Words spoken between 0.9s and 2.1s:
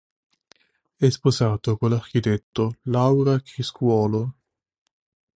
È sposato con